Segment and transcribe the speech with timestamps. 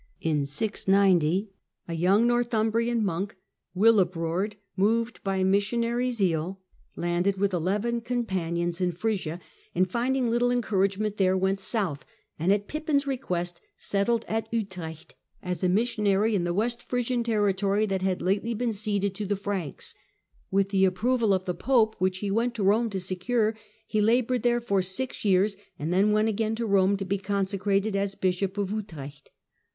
[0.19, 1.51] In 690
[1.87, 3.35] a young Northumbrian monk,
[3.75, 6.59] Willi brord, moved by missionary zeal,
[6.95, 9.41] landed with eleven 102 THE DAWN OF MEDLEVAL EUROPE companions in Frisia,
[9.75, 12.03] and finding little encouragement there went south,
[12.39, 17.85] and at Pippin's request settled at Utrecht as a missionary in the West Frisian territory
[17.85, 19.93] that had lately been ceded to the Franks.
[20.49, 23.55] With the approval of the Pope, which he went to Rome to secure,
[23.85, 27.95] he laboured there for six years, and then went again to Eome to be consecrated
[27.95, 29.29] as Bishop of Utrecht.